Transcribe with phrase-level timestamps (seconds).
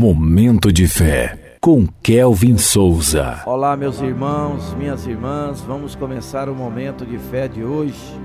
[0.00, 3.42] Momento de fé com Kelvin Souza.
[3.44, 5.60] Olá, meus irmãos, minhas irmãs.
[5.60, 8.18] Vamos começar o momento de fé de hoje.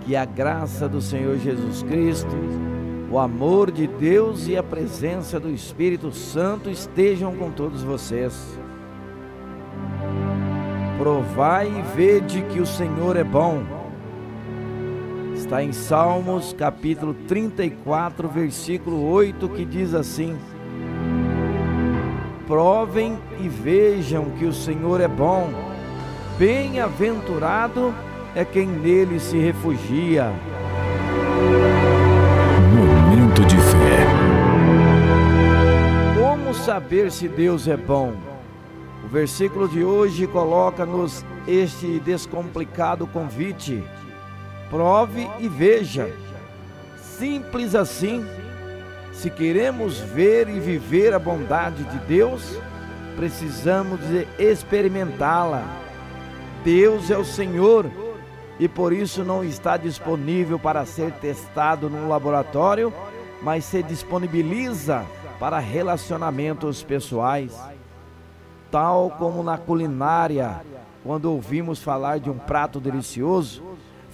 [0.00, 2.34] Que a graça do Senhor Jesus Cristo,
[3.10, 8.58] o amor de Deus e a presença do Espírito Santo estejam com todos vocês.
[10.96, 13.62] Provai e vede que o Senhor é bom.
[15.34, 20.38] Está em Salmos capítulo 34, versículo 8, que diz assim:
[22.46, 25.50] Provem e vejam que o Senhor é bom.
[26.38, 27.94] Bem-aventurado
[28.34, 30.32] é quem nele se refugia.
[32.74, 34.06] Momento de fé.
[36.18, 38.12] Como saber se Deus é bom?
[39.04, 43.82] O versículo de hoje coloca-nos este descomplicado convite
[44.74, 46.12] prove e veja.
[47.00, 48.26] Simples assim.
[49.14, 52.58] Se queremos ver e viver a bondade de Deus,
[53.16, 54.00] precisamos
[54.38, 55.64] experimentá-la.
[56.62, 57.90] Deus é o Senhor
[58.58, 62.92] e por isso não está disponível para ser testado num laboratório,
[63.40, 65.06] mas se disponibiliza
[65.38, 67.58] para relacionamentos pessoais.
[68.70, 70.60] Tal como na culinária,
[71.02, 73.62] quando ouvimos falar de um prato delicioso,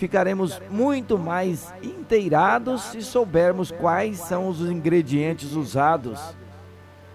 [0.00, 6.18] ficaremos muito mais inteirados se soubermos quais são os ingredientes usados.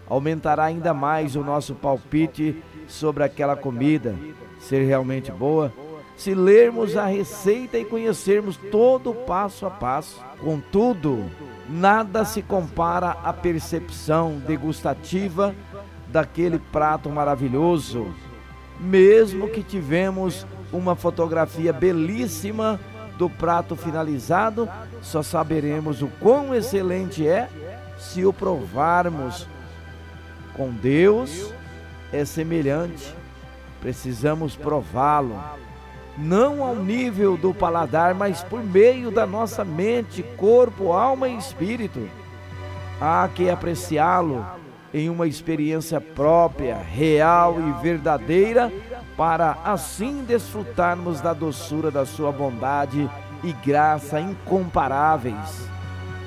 [0.06, 4.16] Aumentará ainda mais o nosso palpite sobre aquela comida
[4.60, 5.74] ser realmente boa
[6.16, 10.24] se lermos a receita e conhecermos todo o passo a passo.
[10.40, 11.26] Contudo,
[11.68, 15.56] nada se compara à percepção degustativa
[16.08, 18.14] daquele prato maravilhoso,
[18.80, 22.80] mesmo que tivemos uma fotografia belíssima
[23.18, 24.70] do prato finalizado,
[25.02, 27.50] só saberemos o quão excelente é
[27.98, 29.48] se o provarmos.
[30.54, 31.54] Com Deus
[32.12, 33.14] é semelhante,
[33.82, 35.42] precisamos prová-lo,
[36.18, 42.08] não ao nível do paladar, mas por meio da nossa mente, corpo, alma e espírito.
[43.02, 44.46] Há que apreciá-lo
[44.94, 48.72] em uma experiência própria, real e verdadeira,
[49.18, 53.10] para assim desfrutarmos da doçura da Sua bondade
[53.44, 55.70] e graça incomparáveis.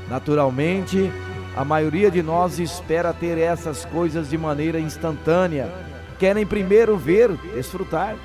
[0.09, 1.13] Naturalmente,
[1.57, 5.71] a maioria de nós espera ter essas coisas de maneira instantânea.
[6.19, 8.17] Querem primeiro ver, desfrutar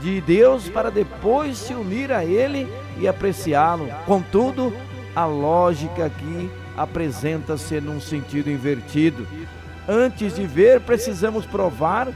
[0.00, 3.88] de Deus para depois se unir a Ele e apreciá-lo.
[4.06, 4.72] Contudo,
[5.14, 9.26] a lógica aqui apresenta-se num sentido invertido.
[9.88, 12.08] Antes de ver, precisamos provar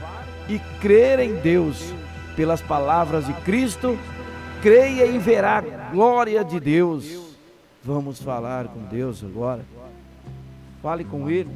[0.47, 1.93] e crer em Deus.
[2.35, 3.97] Pelas palavras de Cristo,
[4.61, 7.05] creia e verá a glória de Deus.
[7.83, 9.61] Vamos falar com Deus agora.
[10.81, 11.49] Fale com Ele.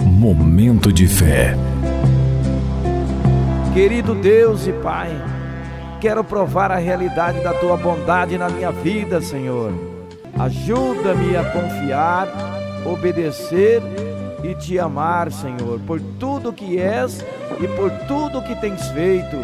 [0.00, 1.54] Momento de fé.
[3.74, 5.10] Querido Deus e Pai,
[6.00, 9.72] quero provar a realidade da tua bondade na minha vida, Senhor.
[10.38, 12.28] Ajuda-me a confiar,
[12.86, 13.82] obedecer
[14.42, 17.24] e te amar, Senhor, por tudo que és
[17.60, 19.36] e por tudo que tens feito.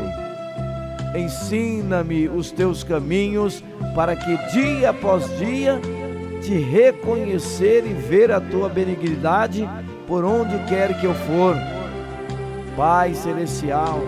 [1.17, 3.63] Ensina-me os teus caminhos
[3.95, 5.81] para que dia após dia
[6.43, 9.69] te reconhecer e ver a tua benignidade
[10.07, 11.55] por onde quer que eu for.
[12.77, 14.01] Pai celestial,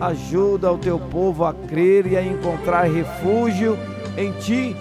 [0.00, 3.76] ajuda o teu povo a crer e a encontrar refúgio
[4.16, 4.76] em ti,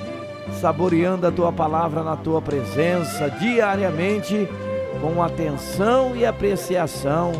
[0.62, 4.48] saboreando a tua palavra na tua presença diariamente
[5.02, 7.32] com atenção e apreciação.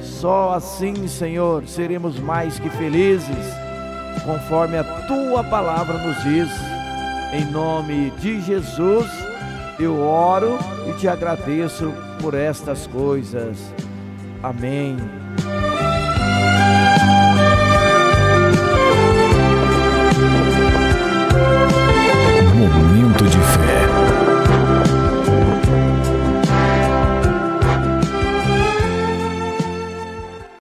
[0.00, 3.54] Só assim, Senhor, seremos mais que felizes,
[4.24, 6.50] conforme a tua palavra nos diz.
[7.32, 9.10] Em nome de Jesus,
[9.78, 13.58] eu oro e te agradeço por estas coisas.
[14.42, 15.23] Amém.